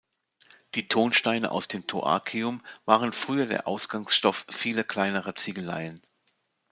Die 0.73 0.87
Tonsteine 0.87 1.51
aus 1.51 1.67
dem 1.67 1.85
Toarcium 1.85 2.61
waren 2.85 3.13
früher 3.13 3.45
der 3.45 3.67
Ausgangsstoff 3.67 4.47
vieler 4.49 4.83
kleinerer 4.83 5.35
Ziegeleien. 5.35 6.01